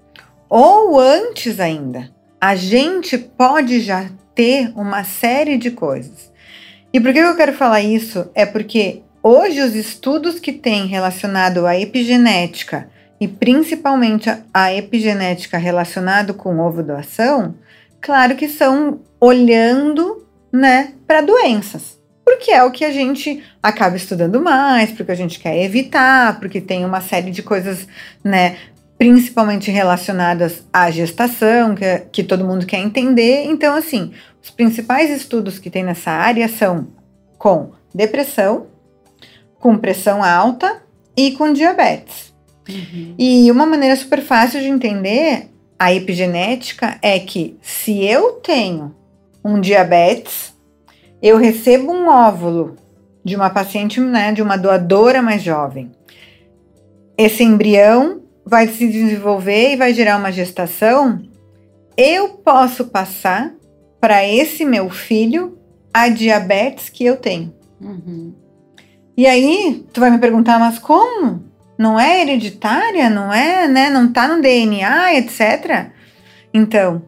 Ou 0.49 0.99
antes 0.99 1.59
ainda, 1.59 2.09
a 2.41 2.55
gente 2.55 3.15
pode 3.19 3.81
já 3.81 4.09
ter 4.39 4.71
uma 4.73 5.03
série 5.03 5.57
de 5.57 5.69
coisas. 5.69 6.31
E 6.93 6.99
por 7.01 7.11
que 7.11 7.19
eu 7.19 7.35
quero 7.35 7.51
falar 7.51 7.81
isso? 7.81 8.29
É 8.33 8.45
porque 8.45 9.01
hoje 9.21 9.59
os 9.59 9.75
estudos 9.75 10.39
que 10.39 10.53
têm 10.53 10.87
relacionado 10.87 11.67
à 11.67 11.77
epigenética 11.77 12.89
e 13.19 13.27
principalmente 13.27 14.33
a 14.53 14.73
epigenética 14.73 15.57
relacionado 15.57 16.33
com 16.33 16.57
ovo 16.57 16.81
doação, 16.81 17.53
claro 17.99 18.37
que 18.37 18.47
são 18.47 19.01
olhando, 19.19 20.25
né, 20.53 20.93
para 21.05 21.19
doenças. 21.19 21.99
Porque 22.23 22.49
é 22.49 22.63
o 22.63 22.71
que 22.71 22.85
a 22.85 22.93
gente 22.93 23.43
acaba 23.61 23.97
estudando 23.97 24.41
mais, 24.41 24.89
porque 24.93 25.11
a 25.11 25.15
gente 25.15 25.37
quer 25.37 25.61
evitar, 25.61 26.39
porque 26.39 26.61
tem 26.61 26.85
uma 26.85 27.01
série 27.01 27.29
de 27.29 27.43
coisas, 27.43 27.85
né, 28.23 28.55
principalmente 28.99 29.71
relacionadas 29.71 30.61
à 30.73 30.91
gestação, 30.91 31.73
que, 31.73 31.99
que 32.11 32.21
todo 32.21 32.43
mundo 32.43 32.65
quer 32.65 32.79
entender. 32.79 33.45
Então, 33.45 33.73
assim, 33.73 34.11
os 34.41 34.49
principais 34.49 35.09
estudos 35.09 35.59
que 35.59 35.69
tem 35.69 35.83
nessa 35.83 36.11
área 36.11 36.47
são 36.47 36.87
com 37.37 37.71
depressão, 37.93 38.67
com 39.59 39.77
pressão 39.77 40.23
alta 40.23 40.81
e 41.15 41.31
com 41.31 41.51
diabetes. 41.51 42.33
Uhum. 42.67 43.15
E 43.17 43.51
uma 43.51 43.65
maneira 43.65 43.95
super 43.95 44.21
fácil 44.21 44.61
de 44.61 44.67
entender 44.67 45.49
a 45.77 45.93
epigenética 45.93 46.97
é 47.01 47.19
que 47.19 47.57
se 47.61 48.03
eu 48.05 48.33
tenho 48.33 48.95
um 49.43 49.59
diabetes, 49.59 50.53
eu 51.21 51.37
recebo 51.37 51.91
um 51.91 52.07
óvulo 52.07 52.75
de 53.23 53.35
uma 53.35 53.49
paciente, 53.49 53.99
né, 53.99 54.31
de 54.31 54.41
uma 54.41 54.57
doadora 54.57 55.21
mais 55.21 55.41
jovem. 55.41 55.91
Esse 57.17 57.43
embrião 57.43 58.21
vai 58.45 58.67
se 58.67 58.87
desenvolver 58.87 59.73
e 59.73 59.75
vai 59.75 59.93
gerar 59.93 60.17
uma 60.17 60.31
gestação. 60.31 61.21
Eu 61.97 62.29
posso 62.29 62.85
passar 62.85 63.53
para 63.99 64.25
esse 64.25 64.65
meu 64.65 64.89
filho 64.89 65.57
a 65.93 66.09
diabetes 66.09 66.89
que 66.89 67.05
eu 67.05 67.17
tenho. 67.17 67.53
Uhum. 67.81 68.33
E 69.17 69.27
aí, 69.27 69.85
tu 69.91 69.99
vai 69.99 70.09
me 70.09 70.17
perguntar, 70.17 70.59
mas 70.59 70.79
como? 70.79 71.49
não 71.79 71.97
é 71.97 72.21
hereditária, 72.21 73.09
não 73.09 73.33
é, 73.33 73.65
né? 73.65 73.89
Não 73.89 74.11
tá 74.11 74.27
no 74.27 74.41
DNA, 74.41 75.15
etc. 75.15 75.85
Então, 76.53 77.01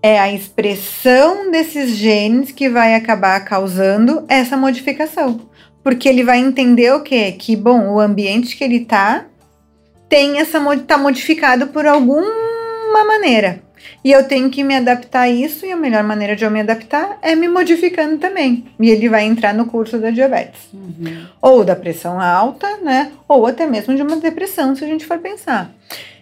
é 0.00 0.20
a 0.20 0.32
expressão 0.32 1.50
desses 1.50 1.96
genes 1.96 2.52
que 2.52 2.68
vai 2.68 2.94
acabar 2.94 3.44
causando 3.44 4.24
essa 4.28 4.56
modificação. 4.56 5.40
Porque 5.82 6.08
ele 6.08 6.22
vai 6.22 6.38
entender 6.38 6.94
o 6.94 7.02
quê? 7.02 7.32
Que, 7.32 7.56
bom, 7.56 7.88
o 7.88 7.98
ambiente 7.98 8.56
que 8.56 8.62
ele 8.62 8.84
tá 8.84 9.26
tem 10.08 10.38
essa 10.38 10.60
tá 10.86 10.96
modificado 10.96 11.66
por 11.66 11.84
alguma 11.84 13.04
maneira. 13.04 13.64
E 14.02 14.12
eu 14.12 14.26
tenho 14.28 14.50
que 14.50 14.62
me 14.62 14.76
adaptar 14.76 15.22
a 15.22 15.28
isso, 15.30 15.64
e 15.64 15.72
a 15.72 15.76
melhor 15.76 16.02
maneira 16.02 16.36
de 16.36 16.44
eu 16.44 16.50
me 16.50 16.60
adaptar 16.60 17.18
é 17.22 17.34
me 17.34 17.48
modificando 17.48 18.18
também. 18.18 18.66
E 18.78 18.90
ele 18.90 19.08
vai 19.08 19.24
entrar 19.24 19.54
no 19.54 19.66
curso 19.66 19.98
da 19.98 20.10
diabetes. 20.10 20.60
Uhum. 20.72 21.26
Ou 21.40 21.64
da 21.64 21.74
pressão 21.74 22.20
alta, 22.20 22.78
né? 22.78 23.12
Ou 23.28 23.46
até 23.46 23.66
mesmo 23.66 23.94
de 23.94 24.02
uma 24.02 24.16
depressão, 24.16 24.74
se 24.76 24.84
a 24.84 24.86
gente 24.86 25.06
for 25.06 25.18
pensar. 25.18 25.74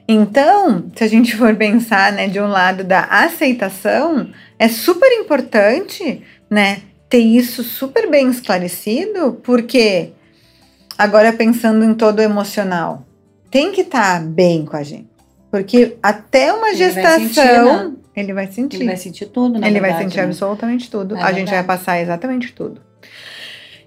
Então, 0.07 0.85
se 0.95 1.05
a 1.05 1.09
gente 1.09 1.37
for 1.37 1.55
pensar, 1.55 2.13
né, 2.13 2.29
de 2.29 2.41
um 2.41 2.49
lado 2.49 2.85
da 2.85 3.05
aceitação, 3.05 4.29
é 4.59 4.69
super 4.69 5.11
importante, 5.13 6.23
né, 6.51 6.83
ter 7.09 7.19
isso 7.19 7.63
super 7.63 8.11
bem 8.11 8.29
esclarecido, 8.31 9.41
porque 9.43 10.13
agora 10.99 11.33
pensando 11.33 11.85
em 11.85 11.95
todo 11.95 12.19
o 12.19 12.23
emocional, 12.23 13.07
tem 13.51 13.71
que 13.71 13.83
estar 13.83 14.21
tá 14.21 14.27
bem 14.27 14.65
com 14.65 14.77
a 14.77 14.83
gente. 14.83 15.12
Porque 15.53 15.99
até 16.03 16.51
uma 16.51 16.71
ele 16.71 16.79
gestação, 16.79 17.05
vai 17.05 17.29
sentir, 17.29 17.63
né? 17.63 17.93
ele 18.17 18.33
vai 18.33 18.47
sentir. 18.47 18.77
Ele 18.79 18.87
vai 18.87 18.97
sentir 18.97 19.27
tudo, 19.27 19.59
na 19.59 19.67
Ele 19.67 19.75
verdade, 19.75 19.93
vai 19.93 20.03
sentir 20.03 20.17
né? 20.17 20.25
absolutamente 20.25 20.91
tudo. 20.91 21.15
É 21.15 21.19
a 21.19 21.25
verdade. 21.27 21.41
gente 21.41 21.51
vai 21.51 21.63
passar 21.63 22.01
exatamente 22.01 22.55
tudo. 22.55 22.81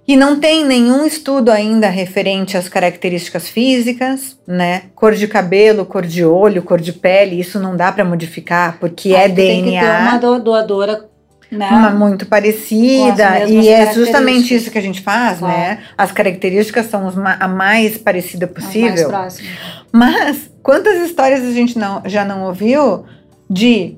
E 0.07 0.15
não 0.15 0.39
tem 0.39 0.63
nenhum 0.63 1.07
estudo 1.07 1.49
ainda 1.49 1.89
referente 1.89 2.55
às 2.55 2.69
características 2.69 3.49
físicas, 3.49 4.37
né? 4.45 4.83
Cor 4.93 5.15
de 5.15 5.27
cabelo, 5.27 5.87
cor 5.87 6.05
de 6.05 6.23
olho, 6.23 6.61
cor 6.61 6.79
de 6.79 6.93
pele, 6.93 7.39
isso 7.39 7.59
não 7.59 7.75
dá 7.75 7.91
para 7.91 8.05
modificar, 8.05 8.77
porque 8.79 9.15
é 9.15 9.27
DNA. 9.27 9.63
Tem 9.63 9.63
que 9.63 9.79
ter 9.79 10.29
uma 10.29 10.37
doadora 10.37 11.09
né? 11.51 11.69
Uma 11.69 11.91
muito 11.91 12.25
parecida. 12.25 13.47
E 13.47 13.69
é 13.69 13.93
justamente 13.93 14.53
isso 14.53 14.71
que 14.71 14.77
a 14.77 14.81
gente 14.81 15.01
faz, 15.01 15.39
claro. 15.39 15.57
né? 15.57 15.79
As 15.97 16.11
características 16.11 16.87
são 16.87 17.11
a 17.39 17.47
mais 17.47 17.97
parecida 17.97 18.47
possível. 18.47 19.11
Mais 19.11 19.41
Mas 19.91 20.49
quantas 20.61 21.05
histórias 21.05 21.43
a 21.43 21.51
gente 21.51 21.77
não, 21.77 22.01
já 22.05 22.25
não 22.25 22.43
ouviu 22.45 23.05
de 23.49 23.97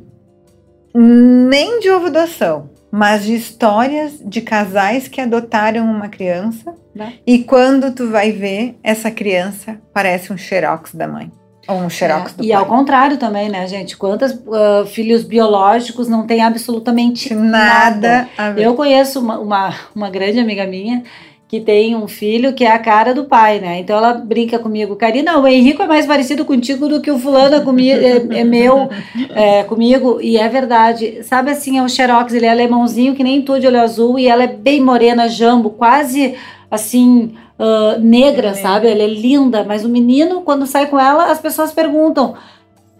nem 0.93 1.79
de 1.79 1.89
ovo 1.89 2.09
doação, 2.09 2.69
mas 2.91 3.23
de 3.23 3.35
histórias 3.35 4.19
de 4.23 4.41
casais 4.41 5.07
que 5.07 5.21
adotaram 5.21 5.85
uma 5.85 6.09
criança 6.09 6.73
né? 6.95 7.13
e 7.25 7.39
quando 7.39 7.93
tu 7.93 8.09
vai 8.09 8.31
ver 8.31 8.77
essa 8.81 9.11
criança 9.11 9.79
parece 9.93 10.33
um 10.33 10.37
xerox 10.37 10.93
da 10.95 11.07
mãe. 11.07 11.31
Um 11.69 11.89
xerox 11.89 12.33
é, 12.33 12.37
do 12.37 12.43
E 12.43 12.49
pai. 12.49 12.57
ao 12.57 12.65
contrário 12.65 13.17
também, 13.17 13.49
né, 13.49 13.67
gente? 13.67 13.97
Quantos 13.97 14.31
uh, 14.31 14.85
filhos 14.85 15.23
biológicos 15.23 16.07
não 16.07 16.25
têm 16.25 16.41
absolutamente 16.41 17.33
nada? 17.33 18.29
nada. 18.37 18.61
Eu 18.61 18.73
conheço 18.75 19.19
uma, 19.19 19.39
uma, 19.39 19.73
uma 19.95 20.09
grande 20.09 20.39
amiga 20.39 20.65
minha 20.65 21.03
que 21.47 21.61
tem 21.61 21.95
um 21.95 22.07
filho 22.07 22.53
que 22.53 22.65
é 22.65 22.71
a 22.71 22.79
cara 22.79 23.13
do 23.13 23.23
pai, 23.23 23.59
né? 23.59 23.79
Então 23.79 23.97
ela 23.97 24.13
brinca 24.13 24.59
comigo, 24.59 24.97
Karina, 24.97 25.37
o 25.39 25.47
Henrico 25.47 25.81
é 25.81 25.87
mais 25.87 26.05
parecido 26.05 26.43
contigo 26.43 26.89
do 26.89 27.01
que 27.01 27.09
o 27.09 27.17
fulano 27.17 27.55
é, 27.55 27.59
comigo, 27.61 27.99
é, 27.99 28.39
é 28.39 28.43
meu 28.43 28.89
é, 29.33 29.63
comigo, 29.63 30.19
e 30.21 30.37
é 30.37 30.47
verdade. 30.49 31.23
Sabe 31.23 31.51
assim, 31.51 31.77
é 31.77 31.83
o 31.83 31.87
Xerox, 31.87 32.33
ele 32.33 32.45
é 32.45 32.49
alemãozinho 32.49 33.15
que 33.15 33.23
nem 33.23 33.41
tu 33.41 33.59
de 33.59 33.67
olho 33.67 33.81
azul, 33.81 34.19
e 34.19 34.27
ela 34.27 34.43
é 34.43 34.47
bem 34.47 34.81
morena, 34.81 35.29
jambo, 35.29 35.69
quase 35.69 36.35
assim, 36.69 37.33
uh, 37.59 37.99
negra, 37.99 38.53
sabe? 38.53 38.87
Ela 38.87 39.03
é 39.03 39.07
linda, 39.07 39.63
mas 39.63 39.83
o 39.83 39.89
menino, 39.89 40.41
quando 40.41 40.65
sai 40.65 40.87
com 40.87 40.99
ela, 40.99 41.31
as 41.31 41.39
pessoas 41.39 41.71
perguntam. 41.71 42.35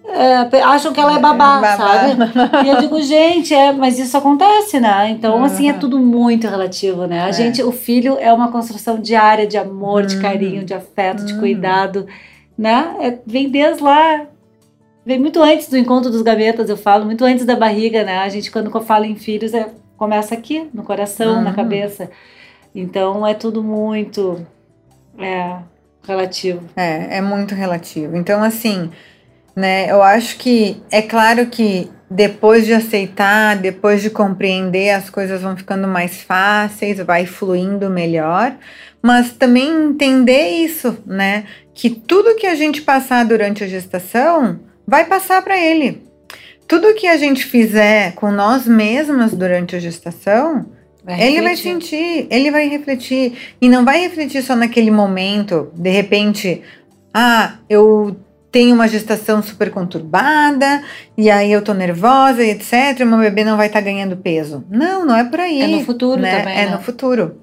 É, 0.10 0.62
acham 0.62 0.94
que 0.94 1.02
ela 1.02 1.18
é 1.18 1.20
babá, 1.20 1.60
babá, 1.60 1.76
sabe? 1.76 2.16
E 2.66 2.70
eu 2.70 2.78
digo, 2.80 3.02
gente, 3.02 3.54
é, 3.54 3.74
mas 3.74 4.00
isso 4.00 4.16
acontece, 4.16 4.80
né? 4.80 5.10
Então, 5.10 5.38
uhum. 5.38 5.44
assim, 5.44 5.70
é 5.70 5.74
tudo 5.74 6.00
muito 6.00 6.48
relativo, 6.48 7.06
né? 7.06 7.26
A 7.26 7.28
é. 7.28 7.34
gente, 7.34 7.62
o 7.62 7.74
filho 7.74 8.18
é 8.18 8.32
uma 8.32 8.50
construção 8.50 9.02
diária 9.02 9.46
de 9.46 9.58
amor, 9.58 10.04
uhum. 10.04 10.08
de 10.08 10.22
carinho, 10.22 10.64
de 10.64 10.74
afeto, 10.74 11.20
uhum. 11.20 11.26
de 11.26 11.38
cuidado, 11.38 12.08
né? 12.58 12.96
É, 13.02 13.18
vem 13.26 13.50
desde 13.50 13.84
lá, 13.84 14.26
vem 15.06 15.20
muito 15.20 15.42
antes 15.42 15.68
do 15.68 15.78
encontro 15.78 16.10
dos 16.10 16.22
gavetas, 16.22 16.70
eu 16.70 16.78
falo, 16.78 17.04
muito 17.04 17.26
antes 17.26 17.46
da 17.46 17.58
barriga, 17.58 18.06
né? 18.06 18.20
A 18.20 18.30
gente, 18.30 18.50
quando 18.50 18.72
fala 18.80 19.06
em 19.06 19.16
filhos, 19.16 19.54
é, 19.54 19.68
começa 19.98 20.34
aqui, 20.34 20.70
no 20.74 20.84
coração, 20.84 21.42
na 21.42 21.50
uhum. 21.50 21.56
cabeça. 21.56 22.10
Então 22.74 23.26
é 23.26 23.34
tudo 23.34 23.64
muito 23.64 24.46
é, 25.18 25.58
relativo. 26.08 26.62
É, 26.76 27.18
é 27.18 27.22
muito 27.22 27.56
relativo. 27.56 28.16
Então, 28.16 28.44
assim, 28.44 28.92
né, 29.56 29.90
eu 29.92 30.02
acho 30.02 30.38
que 30.38 30.82
é 30.92 31.02
claro 31.02 31.48
que 31.48 31.90
depois 32.10 32.66
de 32.66 32.74
aceitar, 32.74 33.58
depois 33.58 34.02
de 34.02 34.10
compreender, 34.10 34.92
as 34.92 35.10
coisas 35.10 35.42
vão 35.42 35.58
ficando 35.58 35.88
mais 35.88 36.22
fáceis, 36.22 37.00
vai 37.00 37.26
fluindo 37.26 37.90
melhor, 37.90 38.56
mas 39.02 39.32
também 39.34 39.90
entender 39.90 40.50
isso, 40.64 40.98
né? 41.06 41.46
Que 41.74 41.90
tudo 41.90 42.36
que 42.36 42.48
a 42.48 42.56
gente 42.56 42.82
passar 42.82 43.26
durante 43.26 43.64
a 43.64 43.68
gestação 43.68 44.60
vai 44.88 45.06
passar 45.06 45.42
para 45.42 45.58
ele. 45.58 46.02
Tudo 46.68 46.94
que 46.94 47.08
a 47.08 47.18
gente 47.18 47.46
fizer 47.46 48.14
com 48.14 48.32
nós 48.32 48.66
mesmas 48.66 49.34
durante 49.34 49.76
a 49.76 49.80
gestação 49.80 50.66
Vai 51.08 51.22
ele 51.22 51.42
vai 51.42 51.56
sentir, 51.56 52.28
ele 52.30 52.52
vai 52.52 52.68
refletir. 52.68 53.56
E 53.62 53.70
não 53.70 53.86
vai 53.86 54.02
refletir 54.02 54.44
só 54.44 54.58
naquele 54.58 54.92
momento, 54.92 55.72
de 55.74 55.90
repente, 55.90 56.62
ah, 57.14 57.60
eu 57.70 58.18
tenho 58.52 58.76
uma 58.76 58.90
gestação 58.90 59.42
super 59.42 59.72
conturbada, 59.72 60.84
e 61.18 61.32
aí 61.32 61.50
eu 61.50 61.62
tô 61.62 61.74
nervosa 61.74 62.44
e 62.44 62.50
etc. 62.50 63.06
Meu 63.06 63.20
bebê 63.20 63.46
não 63.46 63.56
vai 63.56 63.68
estar 63.68 63.80
tá 63.80 63.86
ganhando 63.86 64.18
peso. 64.18 64.66
Não, 64.70 65.06
não 65.06 65.16
é 65.16 65.24
por 65.24 65.40
aí. 65.40 65.62
É 65.62 65.68
no 65.68 65.86
futuro 65.86 66.20
né? 66.20 66.40
também. 66.40 66.58
É 66.58 66.66
né? 66.66 66.72
no 66.72 66.82
futuro. 66.82 67.38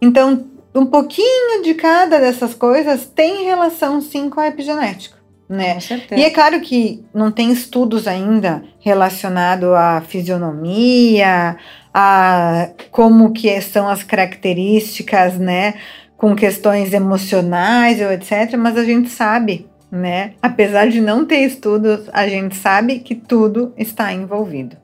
Então, 0.00 0.46
um 0.74 0.86
pouquinho 0.86 1.62
de 1.62 1.74
cada 1.74 2.18
dessas 2.18 2.54
coisas 2.54 3.04
tem 3.04 3.44
relação 3.44 4.00
sim 4.00 4.30
com 4.30 4.40
a 4.40 4.46
epigenética. 4.46 5.18
Né? 5.52 5.74
Com 5.74 5.80
certeza. 5.80 6.18
E 6.18 6.24
é 6.24 6.30
claro 6.30 6.60
que 6.62 7.04
não 7.12 7.30
tem 7.30 7.52
estudos 7.52 8.08
ainda 8.08 8.62
relacionado 8.80 9.74
à 9.74 10.00
fisionomia, 10.00 11.58
a 11.92 12.70
como 12.90 13.32
que 13.32 13.60
são 13.60 13.86
as 13.86 14.02
características, 14.02 15.38
né, 15.38 15.74
com 16.16 16.34
questões 16.34 16.94
emocionais 16.94 18.00
ou 18.00 18.10
etc, 18.10 18.56
mas 18.56 18.78
a 18.78 18.84
gente 18.84 19.10
sabe, 19.10 19.66
né, 19.90 20.32
apesar 20.40 20.88
de 20.88 21.02
não 21.02 21.26
ter 21.26 21.40
estudos, 21.40 22.08
a 22.14 22.26
gente 22.26 22.56
sabe 22.56 23.00
que 23.00 23.14
tudo 23.14 23.74
está 23.76 24.10
envolvido. 24.10 24.78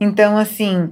Então, 0.00 0.36
assim, 0.36 0.90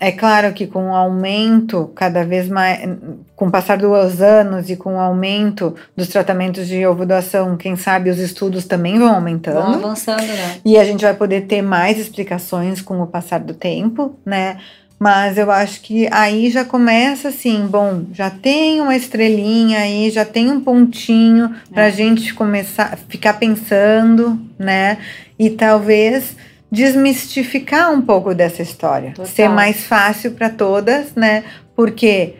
é 0.00 0.12
claro 0.12 0.52
que 0.52 0.66
com 0.66 0.90
o 0.90 0.94
aumento 0.94 1.90
cada 1.94 2.24
vez 2.24 2.48
mais, 2.48 2.88
com 3.34 3.48
o 3.48 3.50
passar 3.50 3.78
dos 3.78 4.22
anos 4.22 4.70
e 4.70 4.76
com 4.76 4.94
o 4.94 5.00
aumento 5.00 5.74
dos 5.96 6.08
tratamentos 6.08 6.68
de 6.68 6.86
ovulação, 6.86 7.56
quem 7.56 7.74
sabe 7.74 8.10
os 8.10 8.18
estudos 8.18 8.64
também 8.64 8.98
vão 8.98 9.12
aumentando. 9.12 9.54
Vão 9.54 9.74
avançando, 9.74 10.22
né? 10.22 10.58
E 10.64 10.78
a 10.78 10.84
gente 10.84 11.02
vai 11.02 11.14
poder 11.14 11.42
ter 11.42 11.62
mais 11.62 11.98
explicações 11.98 12.80
com 12.80 13.02
o 13.02 13.06
passar 13.06 13.40
do 13.40 13.54
tempo, 13.54 14.16
né? 14.24 14.58
Mas 14.98 15.36
eu 15.36 15.50
acho 15.50 15.82
que 15.82 16.08
aí 16.10 16.50
já 16.50 16.64
começa 16.64 17.28
assim, 17.28 17.66
bom, 17.66 18.04
já 18.14 18.30
tem 18.30 18.80
uma 18.80 18.96
estrelinha 18.96 19.80
aí, 19.80 20.10
já 20.10 20.24
tem 20.24 20.50
um 20.50 20.60
pontinho 20.60 21.54
é. 21.70 21.74
para 21.74 21.84
a 21.86 21.90
gente 21.90 22.32
começar, 22.32 22.96
ficar 23.08 23.34
pensando, 23.34 24.40
né? 24.58 24.96
E 25.38 25.50
talvez 25.50 26.34
desmistificar 26.70 27.92
um 27.92 28.02
pouco 28.02 28.34
dessa 28.34 28.62
história, 28.62 29.10
Total. 29.10 29.26
ser 29.26 29.48
mais 29.48 29.84
fácil 29.84 30.32
para 30.32 30.50
todas, 30.50 31.14
né? 31.14 31.44
Porque 31.74 32.34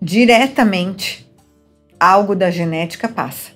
diretamente 0.00 1.28
algo 1.98 2.34
da 2.34 2.50
genética 2.50 3.08
passa, 3.08 3.50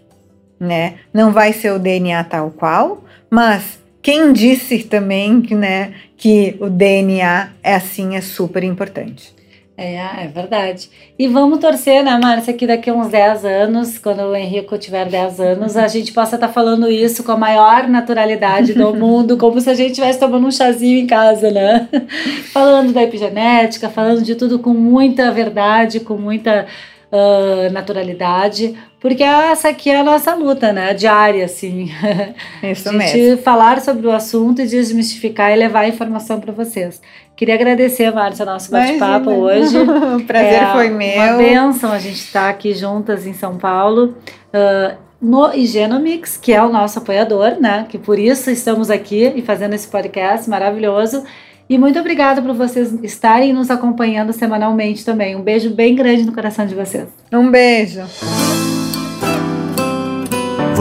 né? 0.61 0.95
Não 1.13 1.33
vai 1.33 1.53
ser 1.53 1.73
o 1.73 1.79
DNA 1.79 2.23
tal 2.25 2.51
qual, 2.51 3.05
mas 3.31 3.79
quem 4.03 4.33
disse 4.33 4.85
também 4.85 5.41
que, 5.41 5.55
né, 5.55 5.95
que 6.17 6.57
o 6.61 6.69
DNA 6.69 7.49
é 7.63 7.75
assim 7.75 8.17
é 8.17 8.21
super 8.21 8.63
importante. 8.63 9.35
É, 9.77 9.97
é 9.97 10.31
verdade. 10.33 10.89
E 11.19 11.27
vamos 11.27 11.59
torcer, 11.59 12.05
né, 12.05 12.17
Márcia, 12.23 12.55
que 12.55 12.65
daqui 12.65 12.91
a 12.91 12.95
uns 12.95 13.09
10 13.09 13.45
anos, 13.45 13.99
quando 13.99 14.21
o 14.21 14.37
Henrico 14.37 14.79
tiver 14.79 15.07
10 15.07 15.41
anos, 15.41 15.77
a 15.77 15.89
gente 15.89 16.13
possa 16.13 16.37
estar 16.37 16.47
tá 16.47 16.53
falando 16.53 16.89
isso 16.89 17.25
com 17.25 17.33
a 17.33 17.37
maior 17.37 17.89
naturalidade 17.89 18.73
do 18.73 18.95
mundo, 18.95 19.37
como 19.37 19.61
se 19.61 19.69
a 19.69 19.75
gente 19.75 19.91
estivesse 19.91 20.21
tomando 20.21 20.47
um 20.47 20.51
chazinho 20.53 20.99
em 21.01 21.07
casa, 21.09 21.51
né? 21.51 21.89
falando 22.53 22.93
da 22.93 23.03
epigenética, 23.03 23.89
falando 23.89 24.23
de 24.23 24.37
tudo 24.37 24.61
com 24.61 24.73
muita 24.73 25.33
verdade, 25.33 25.99
com 25.99 26.17
muita 26.17 26.67
uh, 27.11 27.73
naturalidade, 27.73 28.77
porque 29.05 29.23
essa 29.23 29.69
aqui 29.69 29.91
é 29.91 30.01
a 30.01 30.03
nossa 30.03 30.35
luta, 30.35 30.73
né? 30.73 30.95
Diária, 30.95 31.45
assim. 31.45 31.91
Isso 32.65 32.89
a 32.89 32.93
gente 32.93 33.17
mesmo. 33.19 33.43
falar 33.43 33.83
sobre 33.83 34.07
o 34.07 34.11
assunto 34.11 34.63
e 34.63 34.67
desmistificar 34.67 35.53
e 35.53 35.57
levar 35.57 35.81
a 35.81 35.89
informação 35.89 36.41
para 36.41 36.55
vocês. 36.55 37.03
Queria 37.37 37.55
agradecer, 37.55 38.11
Márcia, 38.15 38.47
nosso 38.47 38.71
bate-papo 38.71 39.29
hoje. 39.29 39.77
o 40.17 40.25
prazer 40.25 40.55
É 40.55 40.73
foi 40.73 40.89
Uma 40.89 40.97
meu. 40.97 41.37
bênção 41.37 41.93
a 41.93 41.99
gente 41.99 42.15
estar 42.17 42.49
aqui 42.49 42.73
juntas 42.73 43.27
em 43.27 43.35
São 43.35 43.59
Paulo. 43.59 44.17
ah, 44.55 44.95
no 45.21 45.53
Higienomics, 45.55 46.39
que 46.39 46.55
é 46.55 46.63
o 46.63 46.71
nosso 46.71 46.99
apoiador, 46.99 47.61
né? 47.61 47.85
Que 47.87 47.99
por 47.99 48.19
isso 48.19 48.51
estamos 48.51 48.91
aqui 48.91 49.35
e 49.37 49.43
fazendo 49.43 49.75
esse 49.75 49.87
podcast 49.87 50.49
maravilhoso. 50.49 51.23
E 51.69 51.77
muito 51.77 51.99
obrigada 51.99 52.41
por 52.41 52.55
vocês 52.55 52.91
estarem 53.03 53.53
nos 53.53 53.71
acompanhando 53.71 54.33
semanalmente 54.33 55.05
também. 55.05 55.37
Um 55.37 55.43
beijo 55.43 55.69
bem 55.75 55.95
grande 55.95 56.25
no 56.25 56.33
coração 56.33 56.67
de 56.67 56.75
vocês. 56.75 57.07
Um 57.31 57.51
beijo. 57.51 58.01